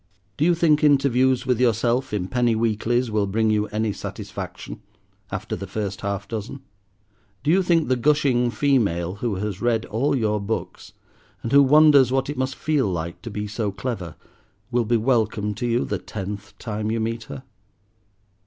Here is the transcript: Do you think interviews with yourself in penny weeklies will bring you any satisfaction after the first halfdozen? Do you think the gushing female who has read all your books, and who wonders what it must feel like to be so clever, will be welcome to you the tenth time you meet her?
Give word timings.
Do 0.35 0.45
you 0.45 0.55
think 0.55 0.83
interviews 0.83 1.45
with 1.45 1.59
yourself 1.59 2.11
in 2.11 2.27
penny 2.27 2.55
weeklies 2.55 3.11
will 3.11 3.27
bring 3.27 3.51
you 3.51 3.67
any 3.67 3.93
satisfaction 3.93 4.81
after 5.31 5.55
the 5.55 5.67
first 5.67 6.01
halfdozen? 6.01 6.61
Do 7.43 7.51
you 7.51 7.61
think 7.61 7.87
the 7.87 7.95
gushing 7.95 8.49
female 8.49 9.17
who 9.17 9.35
has 9.35 9.61
read 9.61 9.85
all 9.85 10.15
your 10.15 10.39
books, 10.41 10.93
and 11.43 11.51
who 11.51 11.61
wonders 11.61 12.11
what 12.11 12.31
it 12.31 12.37
must 12.39 12.55
feel 12.55 12.87
like 12.91 13.21
to 13.21 13.29
be 13.29 13.47
so 13.47 13.71
clever, 13.71 14.15
will 14.71 14.85
be 14.85 14.97
welcome 14.97 15.53
to 15.53 15.67
you 15.67 15.85
the 15.85 15.99
tenth 15.99 16.57
time 16.57 16.89
you 16.89 16.99
meet 16.99 17.25
her? 17.25 17.43